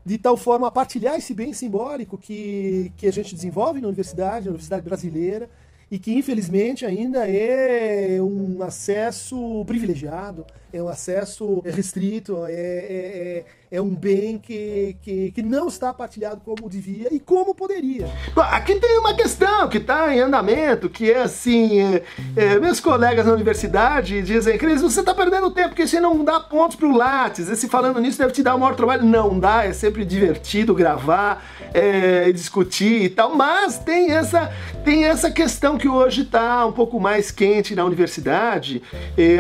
de 0.05 0.19
tal 0.19 0.37
forma 0.37 0.69
a 0.69 0.71
partilhar 0.71 1.17
esse 1.17 1.33
bem 1.33 1.53
simbólico 1.53 2.19
que, 2.19 2.93
que 2.97 3.07
a 3.07 3.13
gente 3.13 3.35
desenvolve 3.35 3.81
na 3.81 3.89
universidade, 3.89 4.47
na 4.47 4.51
universidade 4.51 4.83
brasileira, 4.83 5.49
e 5.91 5.99
que 5.99 6.13
infelizmente 6.13 6.85
ainda 6.85 7.29
é 7.29 8.21
um 8.21 8.63
acesso 8.63 9.65
privilegiado, 9.67 10.45
é 10.73 10.83
um 10.83 10.89
acesso 10.89 11.61
restrito, 11.61 12.45
é, 12.47 12.53
é, 12.53 12.57
é, 12.57 13.45
é 13.75 13.83
um 13.83 13.93
bem 13.93 14.39
que, 14.39 14.97
que, 15.03 15.33
que, 15.33 15.43
não 15.43 15.67
está 15.67 15.93
partilhado 15.93 16.41
como 16.45 16.71
devia 16.71 17.09
e 17.13 17.19
como 17.19 17.53
poderia. 17.53 18.09
Aqui 18.37 18.77
tem 18.77 19.01
uma 19.01 19.15
questão 19.15 19.69
que 19.69 19.79
está 19.79 20.15
em 20.15 20.21
andamento, 20.21 20.89
que 20.89 21.11
é 21.11 21.23
assim, 21.23 21.81
é, 21.81 22.05
é, 22.37 22.61
meus 22.61 22.79
colegas 22.79 23.27
na 23.27 23.33
universidade 23.33 24.23
dizem, 24.23 24.57
Cris, 24.57 24.81
você 24.81 25.01
está 25.01 25.13
perdendo 25.13 25.51
tempo 25.51 25.71
porque 25.71 25.89
você 25.89 25.99
não 25.99 26.25
dá 26.25 26.39
pontos 26.39 26.77
para 26.77 26.87
o 26.87 26.97
Lattes, 26.97 27.49
esse 27.49 27.69
falando 27.69 27.99
nisso 27.99 28.17
deve 28.17 28.33
te 28.33 28.45
dar 28.45 28.55
o 28.55 28.61
maior 28.61 28.77
trabalho. 28.77 29.05
Não 29.05 29.41
dá, 29.41 29.65
é 29.65 29.73
sempre 29.73 30.05
divertido 30.05 30.73
gravar, 30.73 31.45
é, 31.75 32.31
discutir 32.31 33.03
e 33.03 33.09
tal, 33.09 33.35
mas 33.35 33.77
tem 33.77 34.13
essa, 34.13 34.53
tem 34.85 35.05
essa 35.05 35.33
questão 35.33 35.77
que 35.77 35.89
hoje 35.89 36.23
está 36.23 36.65
um 36.65 36.73
pouco 36.73 37.01
mais 37.01 37.33
quente 37.33 37.75
na 37.75 37.85
universidade, 37.85 38.81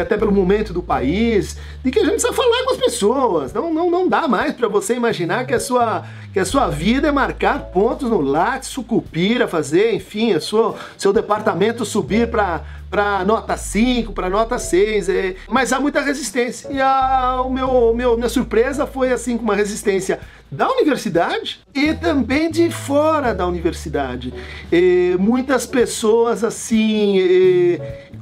até 0.00 0.16
pelo 0.16 0.32
momento 0.32 0.72
do 0.72 0.82
país, 0.82 1.56
de 1.84 1.92
que 1.92 2.00
a 2.00 2.02
gente 2.02 2.14
precisa 2.14 2.32
falar 2.32 2.64
com 2.64 2.72
as 2.72 2.78
pessoas. 2.78 3.52
Não, 3.52 3.72
não, 3.72 3.88
não 3.88 4.08
dá 4.08 4.23
mais 4.28 4.52
para 4.52 4.68
você 4.68 4.94
imaginar 4.94 5.46
que 5.46 5.54
a, 5.54 5.60
sua, 5.60 6.04
que 6.32 6.38
a 6.38 6.44
sua 6.44 6.68
vida 6.68 7.08
é 7.08 7.12
marcar 7.12 7.66
pontos 7.66 8.10
no 8.10 8.20
Lattes, 8.20 8.68
sucupira, 8.68 9.46
fazer, 9.48 9.94
enfim, 9.94 10.32
a 10.32 10.40
sua, 10.40 10.74
seu 10.96 11.12
departamento 11.12 11.84
subir 11.84 12.30
para 12.30 13.24
nota 13.24 13.56
5, 13.56 14.12
para 14.12 14.30
nota 14.30 14.58
6, 14.58 15.08
é, 15.08 15.34
mas 15.48 15.72
há 15.72 15.80
muita 15.80 16.00
resistência. 16.00 16.68
E 16.70 16.80
a 16.80 17.42
o 17.44 17.50
meu, 17.50 17.94
meu, 17.94 18.16
minha 18.16 18.28
surpresa 18.28 18.86
foi 18.86 19.12
assim 19.12 19.36
com 19.36 19.44
uma 19.44 19.54
resistência 19.54 20.20
da 20.50 20.70
universidade 20.70 21.60
e 21.74 21.92
também 21.94 22.50
de 22.50 22.70
fora 22.70 23.34
da 23.34 23.46
universidade. 23.46 24.32
E 24.72 25.16
muitas 25.18 25.66
pessoas 25.66 26.44
assim 26.44 27.18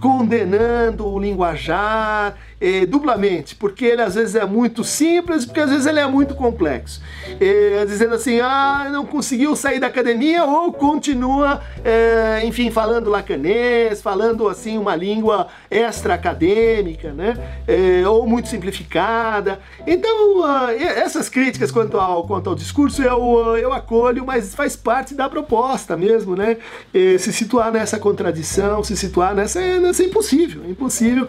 condenando 0.00 1.06
o 1.06 1.18
linguajar 1.18 2.34
duplamente, 2.88 3.54
porque 3.56 3.84
ele 3.84 4.02
às 4.02 4.14
vezes 4.14 4.34
é 4.34 4.44
muito 4.44 4.84
simples, 4.84 5.44
porque 5.44 5.60
às 5.60 5.70
vezes 5.70 5.86
ele 5.86 5.98
é 5.98 6.06
muito 6.06 6.34
complexo. 6.34 7.00
Eh, 7.40 7.84
dizendo 7.86 8.14
assim, 8.14 8.40
ah, 8.40 8.88
não 8.90 9.06
conseguiu 9.06 9.54
sair 9.56 9.78
da 9.80 9.86
academia 9.86 10.44
ou 10.44 10.72
continua, 10.72 11.60
eh, 11.84 12.42
enfim, 12.44 12.70
falando 12.70 13.10
lacanês, 13.10 14.02
falando 14.02 14.48
assim 14.48 14.78
uma 14.78 14.94
língua 14.94 15.48
extra-acadêmica, 15.70 17.12
né? 17.12 17.34
ou 18.08 18.26
muito 18.26 18.48
simplificada. 18.48 19.60
Então, 19.86 20.40
uh, 20.40 20.70
essas 20.70 21.28
críticas 21.28 21.70
quanto 21.70 21.98
ao, 21.98 22.26
quanto 22.26 22.50
ao 22.50 22.54
discurso 22.54 23.02
eu, 23.02 23.56
eu 23.56 23.72
acolho, 23.72 24.24
mas 24.26 24.54
faz 24.54 24.76
parte 24.76 25.14
da 25.14 25.28
proposta 25.28 25.96
mesmo, 25.96 26.36
né? 26.36 26.56
se 27.18 27.32
situar 27.32 27.72
nessa 27.72 27.98
contradição, 27.98 28.82
se 28.84 28.96
situar 28.96 29.34
nessa, 29.34 29.60
nessa 29.80 30.02
impossível, 30.02 30.68
impossível 30.68 31.28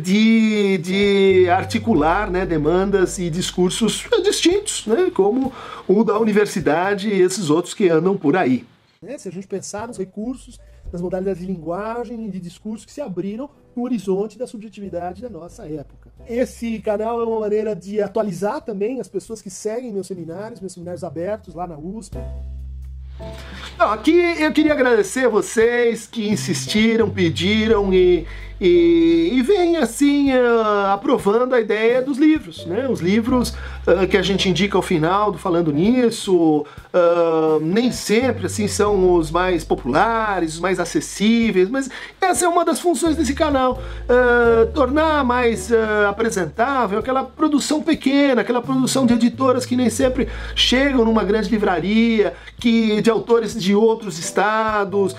de 0.00 0.37
de, 0.78 1.48
articular 1.50 2.30
né, 2.30 2.46
demandas 2.46 3.18
e 3.18 3.30
discursos 3.30 4.06
distintos, 4.22 4.86
né, 4.86 5.10
como 5.14 5.52
o 5.86 6.04
da 6.04 6.18
universidade 6.18 7.08
e 7.08 7.20
esses 7.20 7.50
outros 7.50 7.74
que 7.74 7.88
andam 7.88 8.16
por 8.16 8.36
aí. 8.36 8.64
Né, 9.02 9.16
se 9.16 9.28
a 9.28 9.32
gente 9.32 9.46
pensar 9.46 9.86
nos 9.86 9.98
recursos, 9.98 10.58
nas 10.92 11.00
modalidades 11.00 11.40
de 11.40 11.46
linguagem 11.46 12.26
e 12.26 12.30
de 12.30 12.40
discurso 12.40 12.86
que 12.86 12.92
se 12.92 13.00
abriram 13.00 13.48
no 13.76 13.82
horizonte 13.84 14.38
da 14.38 14.46
subjetividade 14.46 15.22
da 15.22 15.30
nossa 15.30 15.66
época. 15.66 16.10
Esse 16.28 16.78
canal 16.80 17.20
é 17.20 17.24
uma 17.24 17.40
maneira 17.40 17.76
de 17.76 18.02
atualizar 18.02 18.60
também 18.60 19.00
as 19.00 19.08
pessoas 19.08 19.40
que 19.40 19.50
seguem 19.50 19.92
meus 19.92 20.06
seminários, 20.06 20.60
meus 20.60 20.72
seminários 20.72 21.04
abertos 21.04 21.54
lá 21.54 21.66
na 21.66 21.78
USP. 21.78 22.16
Não, 23.76 23.90
aqui 23.90 24.12
eu 24.40 24.52
queria 24.52 24.72
agradecer 24.72 25.28
vocês 25.28 26.06
que 26.06 26.28
insistiram, 26.28 27.10
pediram 27.10 27.92
e 27.92 28.26
e, 28.60 29.30
e 29.34 29.42
vem 29.42 29.76
assim 29.76 30.32
uh, 30.32 30.92
aprovando 30.92 31.54
a 31.54 31.60
ideia 31.60 32.02
dos 32.02 32.18
livros, 32.18 32.66
né? 32.66 32.88
Os 32.88 33.00
livros 33.00 33.50
uh, 33.86 34.06
que 34.08 34.16
a 34.16 34.22
gente 34.22 34.48
indica 34.48 34.76
ao 34.76 34.82
final 34.82 35.30
do 35.30 35.38
falando 35.38 35.72
nisso, 35.72 36.66
uh, 36.66 37.60
nem 37.60 37.92
sempre 37.92 38.46
assim 38.46 38.66
são 38.66 39.14
os 39.14 39.30
mais 39.30 39.62
populares, 39.62 40.54
os 40.54 40.60
mais 40.60 40.80
acessíveis, 40.80 41.68
mas 41.70 41.88
essa 42.20 42.46
é 42.46 42.48
uma 42.48 42.64
das 42.64 42.80
funções 42.80 43.16
desse 43.16 43.34
canal, 43.34 43.80
tornar 44.74 45.24
mais 45.24 45.70
apresentável 46.08 46.98
aquela 46.98 47.24
produção 47.24 47.82
pequena, 47.82 48.40
aquela 48.40 48.60
produção 48.60 49.06
de 49.06 49.14
editoras 49.14 49.64
que 49.64 49.76
nem 49.76 49.88
sempre 49.88 50.28
chegam 50.54 51.04
numa 51.04 51.24
grande 51.24 51.48
livraria, 51.48 52.34
que 52.58 53.00
de 53.00 53.10
autores 53.10 53.58
de 53.58 53.74
outros 53.74 54.18
estados, 54.18 55.14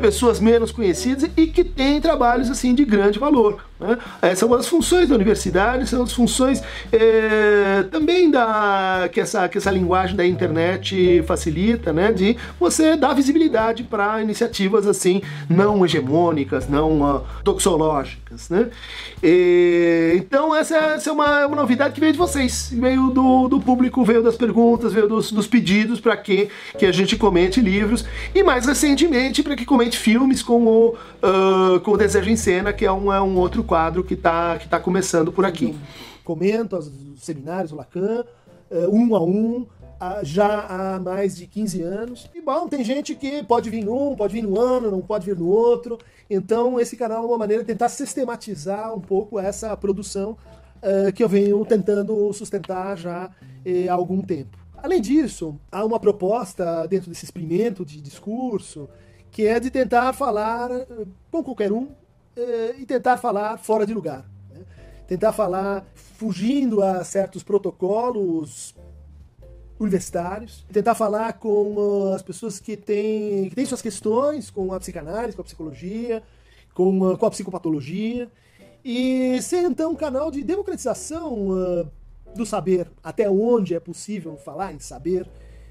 pessoas 0.00 0.38
menos 0.38 0.70
conhecidas 0.70 1.28
e 1.36 1.46
que 1.46 1.64
têm 1.64 2.00
trabalhos 2.00 2.50
assim 2.50 2.73
de 2.74 2.84
grande 2.84 3.18
valor. 3.18 3.64
Né? 3.78 3.98
Essa 4.22 4.44
é 4.44 4.46
uma 4.46 4.56
das 4.56 4.68
funções 4.68 5.08
da 5.08 5.14
universidade, 5.14 5.88
são 5.88 6.02
as 6.02 6.12
funções 6.12 6.62
é, 6.92 7.84
também 7.90 8.30
da, 8.30 9.08
que, 9.12 9.20
essa, 9.20 9.48
que 9.48 9.58
essa 9.58 9.70
linguagem 9.70 10.16
da 10.16 10.26
internet 10.26 11.22
facilita, 11.26 11.92
né? 11.92 12.12
de 12.12 12.36
você 12.58 12.96
dar 12.96 13.14
visibilidade 13.14 13.82
para 13.82 14.22
iniciativas 14.22 14.86
assim 14.86 15.22
não 15.48 15.84
hegemônicas, 15.84 16.68
não 16.68 17.02
uh, 17.02 17.24
doxológicas. 17.42 18.48
Né? 18.48 18.68
E, 19.22 20.12
então 20.16 20.54
essa, 20.54 20.76
essa 20.76 21.10
é 21.10 21.12
uma, 21.12 21.46
uma, 21.46 21.56
novidade 21.56 21.94
que 21.94 22.00
veio 22.00 22.12
de 22.12 22.18
vocês, 22.18 22.70
veio 22.72 23.10
do, 23.10 23.48
do 23.48 23.60
público, 23.60 24.04
veio 24.04 24.22
das 24.22 24.36
perguntas, 24.36 24.92
veio 24.92 25.08
dos, 25.08 25.30
dos 25.30 25.46
pedidos 25.46 26.00
para 26.00 26.16
que, 26.16 26.48
que 26.78 26.86
a 26.86 26.92
gente 26.92 27.16
comente 27.16 27.60
livros 27.60 28.04
e 28.34 28.42
mais 28.42 28.66
recentemente 28.66 29.42
para 29.42 29.56
que 29.56 29.64
comente 29.64 29.98
filmes 29.98 30.42
com 30.42 30.66
o, 30.66 30.96
uh, 31.22 31.80
com 31.80 31.92
o 31.92 31.96
Desejo 31.96 32.30
em 32.30 32.36
Cena, 32.36 32.63
que 32.72 32.84
é 32.84 32.92
um, 32.92 33.12
é 33.12 33.20
um 33.20 33.36
outro 33.36 33.62
quadro 33.62 34.02
que 34.02 34.14
está 34.14 34.58
que 34.58 34.68
tá 34.68 34.80
começando 34.80 35.32
por 35.32 35.44
aqui. 35.44 35.76
Comento 36.24 36.76
os 36.76 36.90
seminários 37.18 37.70
do 37.70 37.76
Lacan, 37.76 38.24
uh, 38.70 38.88
um 38.90 39.14
a 39.14 39.22
um, 39.22 39.66
já 40.22 40.66
há 40.66 41.00
mais 41.00 41.36
de 41.36 41.46
15 41.46 41.82
anos. 41.82 42.30
E 42.34 42.40
bom, 42.40 42.68
tem 42.68 42.84
gente 42.84 43.14
que 43.14 43.42
pode 43.42 43.70
vir 43.70 43.84
num, 43.84 44.14
pode 44.14 44.32
vir 44.32 44.42
no 44.42 44.58
ano, 44.58 44.90
não 44.90 45.00
pode 45.00 45.26
vir 45.26 45.36
no 45.36 45.46
outro. 45.46 45.98
Então 46.28 46.78
esse 46.80 46.96
canal 46.96 47.22
é 47.24 47.26
uma 47.26 47.38
maneira 47.38 47.62
de 47.62 47.66
tentar 47.66 47.88
sistematizar 47.88 48.94
um 48.94 49.00
pouco 49.00 49.38
essa 49.38 49.76
produção 49.76 50.36
uh, 50.82 51.12
que 51.12 51.22
eu 51.22 51.28
venho 51.28 51.64
tentando 51.64 52.32
sustentar 52.32 52.96
já 52.96 53.30
eh, 53.64 53.88
há 53.88 53.94
algum 53.94 54.20
tempo. 54.20 54.58
Além 54.76 55.00
disso, 55.00 55.58
há 55.72 55.84
uma 55.84 55.98
proposta 55.98 56.86
dentro 56.86 57.08
desse 57.08 57.24
experimento 57.24 57.84
de 57.84 58.00
discurso 58.00 58.88
que 59.30 59.46
é 59.46 59.58
de 59.58 59.70
tentar 59.70 60.12
falar 60.12 60.70
com 61.30 61.42
qualquer 61.42 61.72
um 61.72 61.88
uh, 62.36 62.80
e 62.80 62.86
tentar 62.86 63.16
falar 63.16 63.58
fora 63.58 63.86
de 63.86 63.94
lugar. 63.94 64.24
Né? 64.50 64.64
Tentar 65.06 65.32
falar 65.32 65.86
fugindo 65.94 66.82
a 66.82 67.04
certos 67.04 67.42
protocolos 67.42 68.74
universitários, 69.78 70.64
tentar 70.72 70.94
falar 70.94 71.34
com 71.34 71.74
uh, 71.74 72.14
as 72.14 72.22
pessoas 72.22 72.60
que 72.60 72.76
têm, 72.76 73.48
que 73.48 73.54
têm 73.54 73.66
suas 73.66 73.82
questões 73.82 74.50
com 74.50 74.72
a 74.72 74.78
psicanálise, 74.78 75.36
com 75.36 75.42
a 75.42 75.44
psicologia, 75.44 76.22
com, 76.72 77.00
uh, 77.00 77.18
com 77.18 77.26
a 77.26 77.30
psicopatologia, 77.30 78.30
e 78.84 79.40
ser 79.40 79.62
então 79.62 79.92
um 79.92 79.96
canal 79.96 80.30
de 80.30 80.42
democratização 80.44 81.48
uh, 81.48 81.90
do 82.34 82.44
saber, 82.44 82.90
até 83.02 83.30
onde 83.30 83.74
é 83.74 83.80
possível 83.80 84.36
falar 84.36 84.72
em 84.72 84.78
saber 84.78 85.26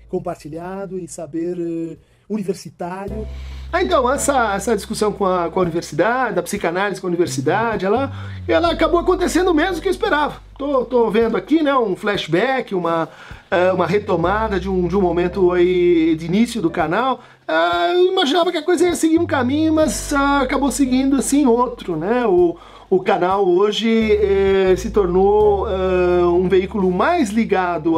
compartilhado, 0.09 0.97
em 0.99 1.07
saber 1.07 1.57
uh, 1.57 1.97
universitário. 2.29 3.27
Ah, 3.73 3.81
então, 3.81 4.07
essa, 4.13 4.53
essa 4.53 4.75
discussão 4.75 5.11
com 5.11 5.25
a, 5.25 5.49
com 5.49 5.57
a 5.59 5.63
universidade, 5.63 6.35
da 6.35 6.43
psicanálise 6.43 7.01
com 7.01 7.07
a 7.07 7.09
universidade, 7.09 7.87
ela, 7.87 8.11
ela 8.47 8.69
acabou 8.69 8.99
acontecendo 8.99 9.51
mesmo 9.51 9.81
que 9.81 9.87
eu 9.87 9.91
esperava. 9.91 10.35
Tô, 10.55 10.85
tô 10.85 11.09
vendo 11.09 11.35
aqui 11.35 11.63
né, 11.63 11.73
um 11.73 11.95
flashback, 11.95 12.75
uma, 12.75 13.09
uh, 13.51 13.73
uma 13.73 13.87
retomada 13.87 14.59
de 14.59 14.69
um, 14.69 14.87
de 14.87 14.95
um 14.95 15.01
momento 15.01 15.51
aí 15.51 16.15
de 16.15 16.27
início 16.27 16.61
do 16.61 16.69
canal. 16.69 17.23
Uh, 17.47 17.93
eu 17.95 18.11
imaginava 18.11 18.51
que 18.51 18.59
a 18.59 18.61
coisa 18.61 18.85
ia 18.85 18.95
seguir 18.95 19.17
um 19.17 19.25
caminho, 19.25 19.73
mas 19.73 20.11
uh, 20.11 20.43
acabou 20.43 20.71
seguindo 20.71 21.15
assim 21.15 21.47
outro, 21.47 21.97
né? 21.97 22.27
O, 22.27 22.55
o 22.95 22.99
canal 22.99 23.47
hoje 23.47 24.11
eh, 24.11 24.75
se 24.77 24.91
tornou 24.91 25.65
uh, 25.65 26.35
um 26.35 26.47
veículo 26.47 26.91
mais 26.91 27.31
ligado 27.31 27.95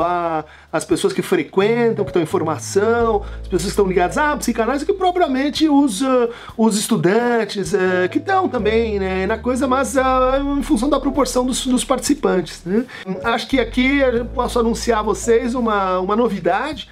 às 0.72 0.86
pessoas 0.86 1.12
que 1.12 1.22
frequentam, 1.22 2.06
que 2.06 2.12
estão 2.12 2.22
em 2.22 2.26
formação, 2.26 3.22
as 3.42 3.48
pessoas 3.48 3.64
que 3.64 3.70
estão 3.70 3.88
ligadas 3.88 4.18
à 4.18 4.38
psicanálise, 4.38 4.86
que 4.86 4.94
propriamente 4.94 5.68
os, 5.68 6.02
uh, 6.02 6.30
os 6.58 6.78
estudantes, 6.78 7.74
uh, 7.74 8.08
que 8.10 8.20
estão 8.20 8.48
também 8.48 8.98
né, 8.98 9.26
na 9.28 9.38
coisa, 9.38 9.68
mas 9.68 9.96
em 9.98 10.64
função 10.64 10.90
da 10.90 11.00
proporção 11.00 11.46
dos, 11.46 11.68
dos 11.68 11.84
participantes. 11.84 12.62
Né? 12.66 12.86
Acho 13.24 13.50
que 13.50 13.60
aqui 13.60 14.00
posso 14.34 14.58
anunciar 14.60 15.00
a 15.00 15.04
vocês 15.04 15.56
uma, 15.56 16.00
uma 16.00 16.16
novidade 16.16 16.90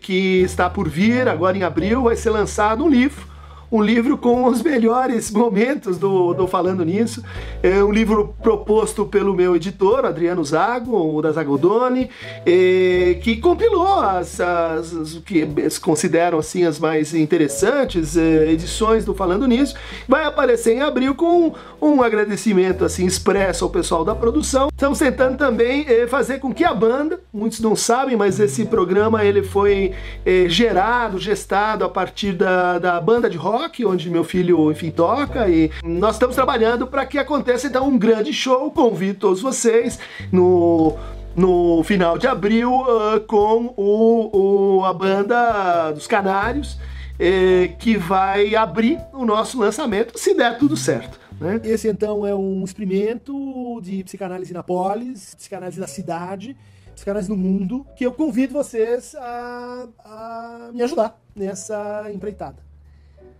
que 0.00 0.40
está 0.40 0.70
por 0.70 0.88
vir, 0.88 1.28
agora 1.28 1.56
em 1.56 1.62
abril, 1.62 2.04
vai 2.04 2.16
ser 2.16 2.30
lançado 2.30 2.82
um 2.82 2.88
livro 2.88 3.27
um 3.70 3.82
livro 3.82 4.16
com 4.16 4.44
os 4.44 4.62
melhores 4.62 5.30
momentos 5.30 5.98
do, 5.98 6.32
do 6.32 6.46
Falando 6.46 6.84
Nisso. 6.84 7.22
É 7.62 7.82
um 7.82 7.92
livro 7.92 8.34
proposto 8.42 9.04
pelo 9.04 9.34
meu 9.34 9.54
editor, 9.54 10.04
Adriano 10.04 10.44
Zago, 10.44 11.16
o 11.16 11.20
da 11.20 11.32
Zagodoni, 11.32 12.08
é, 12.46 13.18
que 13.22 13.36
compilou 13.36 14.00
as, 14.00 14.40
as, 14.40 14.94
as, 14.94 15.14
que 15.24 15.38
eles 15.38 15.78
consideram 15.78 16.38
assim, 16.38 16.64
as 16.64 16.78
mais 16.78 17.14
interessantes 17.14 18.16
é, 18.16 18.50
edições 18.50 19.04
do 19.04 19.14
Falando 19.14 19.46
Nisso. 19.46 19.74
Vai 20.08 20.24
aparecer 20.24 20.74
em 20.74 20.80
abril 20.80 21.14
com 21.14 21.52
um 21.80 22.02
agradecimento 22.02 22.84
assim 22.84 23.06
expresso 23.06 23.64
ao 23.64 23.70
pessoal 23.70 24.04
da 24.04 24.14
produção. 24.14 24.68
Estamos 24.72 24.98
tentando 24.98 25.36
também 25.36 25.84
é, 25.86 26.06
fazer 26.06 26.38
com 26.38 26.52
que 26.52 26.64
a 26.64 26.74
banda, 26.74 27.20
muitos 27.32 27.60
não 27.60 27.76
sabem, 27.76 28.16
mas 28.16 28.40
esse 28.40 28.64
programa 28.64 29.24
ele 29.24 29.42
foi 29.42 29.92
é, 30.24 30.48
gerado, 30.48 31.18
gestado 31.18 31.84
a 31.84 31.88
partir 31.88 32.32
da, 32.32 32.78
da 32.78 33.00
banda 33.00 33.28
de 33.28 33.36
rock 33.36 33.58
rock, 33.58 33.84
onde 33.84 34.10
meu 34.10 34.24
filho, 34.24 34.70
enfim, 34.70 34.90
toca. 34.90 35.48
E 35.48 35.70
nós 35.82 36.14
estamos 36.14 36.34
trabalhando 36.34 36.86
para 36.86 37.04
que 37.06 37.18
aconteça 37.18 37.66
então 37.66 37.88
um 37.88 37.98
grande 37.98 38.32
show. 38.32 38.70
Convido 38.70 39.18
todos 39.18 39.42
vocês 39.42 39.98
no 40.32 40.96
no 41.36 41.84
final 41.84 42.18
de 42.18 42.26
abril 42.26 42.72
uh, 42.72 43.20
com 43.20 43.72
o, 43.76 44.78
o, 44.80 44.84
a 44.84 44.92
banda 44.92 45.92
dos 45.92 46.04
Canários, 46.04 46.76
eh, 47.16 47.74
que 47.78 47.96
vai 47.96 48.56
abrir 48.56 48.98
o 49.12 49.24
nosso 49.24 49.56
lançamento, 49.56 50.18
se 50.18 50.34
der 50.34 50.58
tudo 50.58 50.76
certo. 50.76 51.16
Né? 51.40 51.60
Esse 51.64 51.88
então 51.88 52.26
é 52.26 52.34
um 52.34 52.64
experimento 52.64 53.80
de 53.80 54.02
psicanálise 54.02 54.52
na 54.52 54.62
polis, 54.62 55.34
psicanálise 55.36 55.78
na 55.78 55.86
cidade, 55.86 56.56
psicanálise 56.94 57.30
no 57.30 57.36
mundo, 57.36 57.86
que 57.96 58.04
eu 58.04 58.12
convido 58.12 58.52
vocês 58.52 59.14
a, 59.14 59.88
a 60.04 60.70
me 60.74 60.82
ajudar 60.82 61.20
nessa 61.36 62.10
empreitada. 62.12 62.60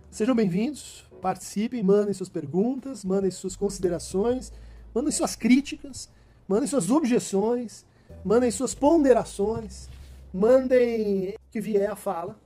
Sejam 0.09 0.33
bem-vindos, 0.33 1.05
participem, 1.21 1.83
mandem 1.83 2.13
suas 2.13 2.29
perguntas, 2.29 3.03
mandem 3.03 3.29
suas 3.31 3.57
considerações, 3.57 4.53
mandem 4.95 5.11
suas 5.11 5.35
críticas, 5.35 6.09
mandem 6.47 6.67
suas 6.67 6.89
objeções, 6.89 7.85
mandem 8.23 8.49
suas 8.49 8.73
ponderações, 8.73 9.89
mandem 10.33 11.35
que 11.51 11.59
vier 11.59 11.91
a 11.91 11.97
fala 11.97 12.39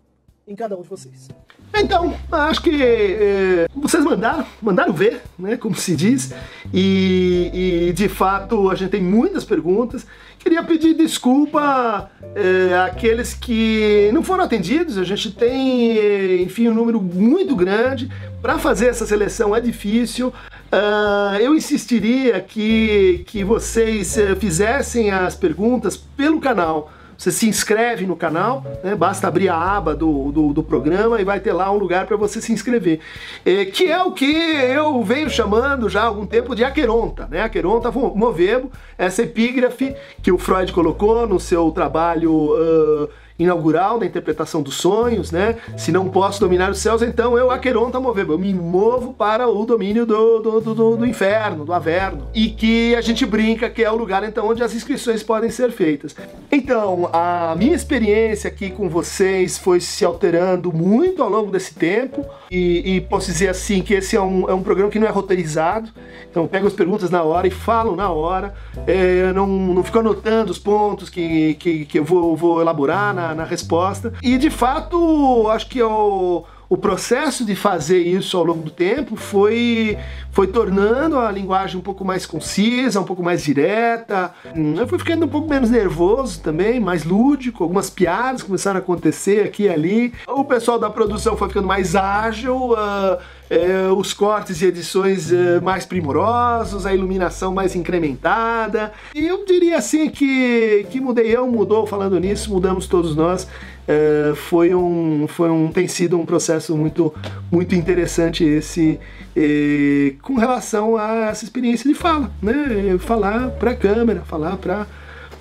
em 0.47 0.55
cada 0.55 0.77
um 0.77 0.81
de 0.81 0.89
vocês. 0.89 1.29
Então, 1.75 2.15
acho 2.31 2.61
que 2.61 2.83
é, 2.83 3.67
vocês 3.75 4.03
mandaram, 4.03 4.45
mandaram 4.61 4.93
ver, 4.93 5.21
né, 5.39 5.57
como 5.57 5.75
se 5.75 5.95
diz, 5.95 6.31
e, 6.71 7.87
e, 7.89 7.93
de 7.93 8.07
fato 8.07 8.69
a 8.69 8.75
gente 8.75 8.91
tem 8.91 9.01
muitas 9.01 9.43
perguntas. 9.43 10.05
Queria 10.37 10.61
pedir 10.61 10.93
desculpa 10.93 12.11
é, 12.35 12.77
àqueles 12.77 13.33
que 13.33 14.11
não 14.13 14.21
foram 14.21 14.43
atendidos. 14.43 14.97
A 14.97 15.03
gente 15.03 15.31
tem, 15.31 16.43
enfim, 16.43 16.67
um 16.67 16.73
número 16.73 17.01
muito 17.01 17.55
grande. 17.55 18.09
Para 18.41 18.59
fazer 18.59 18.87
essa 18.87 19.05
seleção 19.05 19.55
é 19.55 19.61
difícil. 19.61 20.33
Uh, 20.73 21.35
eu 21.39 21.55
insistiria 21.55 22.41
que, 22.41 23.23
que 23.27 23.43
vocês 23.43 24.17
eh, 24.17 24.35
fizessem 24.35 25.11
as 25.11 25.35
perguntas 25.35 25.95
pelo 25.95 26.41
canal 26.41 26.91
você 27.17 27.31
se 27.31 27.47
inscreve 27.47 28.05
no 28.05 28.15
canal, 28.15 28.63
né? 28.83 28.95
basta 28.95 29.27
abrir 29.27 29.49
a 29.49 29.57
aba 29.57 29.95
do, 29.95 30.31
do, 30.31 30.53
do, 30.53 30.63
programa 30.63 31.19
e 31.19 31.23
vai 31.23 31.39
ter 31.39 31.53
lá 31.53 31.71
um 31.71 31.77
lugar 31.77 32.05
para 32.05 32.17
você 32.17 32.41
se 32.41 32.51
inscrever. 32.51 32.99
É, 33.45 33.65
que 33.65 33.91
é 33.91 34.01
o 34.01 34.11
que 34.11 34.25
eu 34.25 35.03
venho 35.03 35.29
chamando 35.29 35.89
já 35.89 36.01
há 36.01 36.05
algum 36.05 36.25
tempo 36.25 36.55
de 36.55 36.63
Aqueronta. 36.63 37.27
Né? 37.29 37.41
Aqueronta 37.41 37.91
Movebo, 37.91 38.71
essa 38.97 39.23
epígrafe 39.23 39.95
que 40.21 40.31
o 40.31 40.37
Freud 40.37 40.71
colocou 40.71 41.27
no 41.27 41.39
seu 41.39 41.71
trabalho. 41.71 42.31
Uh, 42.31 43.22
inaugural 43.37 43.99
da 43.99 44.05
interpretação 44.05 44.61
dos 44.61 44.75
sonhos, 44.75 45.31
né? 45.31 45.57
Se 45.77 45.91
não 45.91 46.09
posso 46.09 46.39
dominar 46.39 46.69
os 46.69 46.79
céus, 46.79 47.01
então 47.01 47.37
eu, 47.37 47.49
Aqueronta, 47.49 47.99
mover, 47.99 48.27
eu 48.29 48.37
me 48.37 48.53
movo 48.53 49.13
para 49.13 49.47
o 49.47 49.65
domínio 49.65 50.05
do, 50.05 50.39
do, 50.39 50.61
do, 50.61 50.97
do, 50.97 51.05
inferno, 51.05 51.65
do 51.65 51.73
averno. 51.73 52.27
E 52.33 52.49
que 52.49 52.95
a 52.95 53.01
gente 53.01 53.25
brinca 53.25 53.69
que 53.69 53.83
é 53.83 53.91
o 53.91 53.95
lugar, 53.95 54.23
então, 54.23 54.47
onde 54.47 54.63
as 54.63 54.73
inscrições 54.73 55.23
podem 55.23 55.49
ser 55.49 55.71
feitas. 55.71 56.15
Então, 56.51 57.09
a 57.11 57.55
minha 57.57 57.75
experiência 57.75 58.47
aqui 58.47 58.69
com 58.69 58.87
vocês 58.87 59.57
foi 59.57 59.79
se 59.79 60.05
alterando 60.05 60.71
muito 60.71 61.23
ao 61.23 61.29
longo 61.29 61.51
desse 61.51 61.73
tempo. 61.73 62.25
E, 62.51 62.95
e 62.95 63.01
posso 63.01 63.31
dizer 63.31 63.49
assim 63.49 63.81
que 63.81 63.95
esse 63.95 64.15
é 64.15 64.21
um, 64.21 64.49
é 64.49 64.53
um 64.53 64.61
programa 64.61 64.91
que 64.91 64.99
não 64.99 65.07
é 65.07 65.11
roteirizado. 65.11 65.89
Então, 66.29 66.43
eu 66.43 66.49
pego 66.49 66.67
as 66.67 66.73
perguntas 66.73 67.09
na 67.09 67.23
hora 67.23 67.47
e 67.47 67.51
falo 67.51 67.95
na 67.95 68.09
hora. 68.09 68.53
É, 68.85 69.31
não, 69.33 69.47
não 69.47 69.83
fico 69.83 69.99
anotando 69.99 70.51
os 70.51 70.59
pontos 70.59 71.09
que, 71.09 71.55
que, 71.55 71.85
que 71.85 71.99
eu 71.99 72.03
vou, 72.03 72.35
vou 72.35 72.61
elaborar 72.61 73.13
na, 73.13 73.22
na 73.35 73.43
resposta. 73.43 74.13
E 74.21 74.37
de 74.37 74.49
fato, 74.49 75.47
acho 75.49 75.67
que 75.67 75.81
o, 75.81 76.43
o 76.73 76.77
processo 76.77 77.45
de 77.45 77.55
fazer 77.55 77.99
isso 77.99 78.35
ao 78.35 78.43
longo 78.43 78.63
do 78.63 78.71
tempo 78.71 79.15
foi, 79.15 79.95
foi 80.31 80.47
tornando 80.47 81.19
a 81.19 81.31
linguagem 81.31 81.77
um 81.77 81.83
pouco 81.83 82.03
mais 82.03 82.25
concisa, 82.25 82.99
um 82.99 83.03
pouco 83.03 83.21
mais 83.21 83.43
direta. 83.43 84.33
Eu 84.75 84.87
fui 84.87 84.97
ficando 84.97 85.25
um 85.25 85.29
pouco 85.29 85.47
menos 85.47 85.69
nervoso 85.69 86.41
também, 86.41 86.79
mais 86.79 87.03
lúdico. 87.03 87.63
Algumas 87.63 87.91
piadas 87.91 88.41
começaram 88.41 88.79
a 88.79 88.81
acontecer 88.81 89.45
aqui 89.45 89.63
e 89.63 89.69
ali. 89.69 90.13
O 90.27 90.43
pessoal 90.43 90.79
da 90.79 90.89
produção 90.89 91.37
foi 91.37 91.47
ficando 91.47 91.67
mais 91.67 91.95
ágil. 91.95 92.71
Uh, 92.71 93.19
é, 93.49 93.89
os 93.95 94.13
cortes 94.13 94.61
e 94.61 94.65
edições 94.65 95.31
é, 95.31 95.59
mais 95.59 95.85
primorosos, 95.85 96.85
a 96.85 96.93
iluminação 96.93 97.53
mais 97.53 97.75
incrementada. 97.75 98.91
E 99.13 99.25
eu 99.25 99.45
diria 99.45 99.77
assim 99.77 100.09
que, 100.09 100.85
que 100.89 100.99
mudei 100.99 101.35
eu, 101.35 101.47
mudou 101.47 101.85
falando 101.85 102.19
nisso, 102.19 102.51
mudamos 102.51 102.87
todos 102.87 103.15
nós. 103.15 103.47
É, 103.87 104.33
foi 104.35 104.73
um, 104.73 105.27
foi 105.27 105.49
um, 105.49 105.69
tem 105.69 105.87
sido 105.87 106.17
um 106.17 106.25
processo 106.25 106.75
muito, 106.75 107.13
muito 107.51 107.75
interessante 107.75 108.43
esse 108.43 108.99
é, 109.35 110.13
com 110.21 110.35
relação 110.35 110.95
a 110.95 111.29
essa 111.29 111.43
experiência 111.43 111.89
de 111.89 111.95
fala, 111.95 112.31
né? 112.41 112.97
Falar 112.99 113.49
para 113.51 113.71
a 113.71 113.75
câmera, 113.75 114.21
falar 114.21 114.57
para 114.57 114.87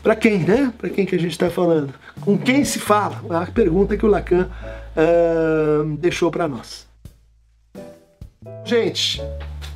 para 0.03 0.17
quem, 0.17 0.41
né? 0.41 0.73
Para 0.77 0.91
quem 0.91 1.07
que 1.07 1.15
a 1.15 1.19
gente 1.19 1.31
está 1.31 1.49
falando? 1.49 1.95
Com 2.21 2.37
quem 2.37 2.65
se 2.65 2.81
fala? 2.81 3.23
A 3.31 3.47
pergunta 3.47 3.97
que 3.97 4.05
o 4.05 4.09
Lacan 4.09 4.49
uh, 4.97 5.97
deixou 5.97 6.29
para 6.29 6.49
nós. 6.49 6.92
Gente, 8.65 9.23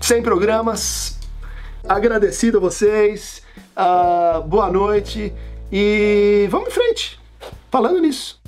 sem 0.00 0.22
programas, 0.22 1.18
agradecido 1.88 2.58
a 2.58 2.60
vocês, 2.60 3.42
uh, 3.76 4.42
boa 4.42 4.70
noite 4.70 5.32
e 5.70 6.48
vamos 6.50 6.68
em 6.68 6.72
frente. 6.72 7.20
Falando 7.70 8.00
nisso, 8.00 8.40